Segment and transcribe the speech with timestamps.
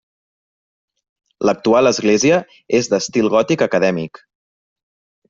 [1.47, 2.39] L'actual església
[2.79, 4.23] és d'estil gòtic acadèmic.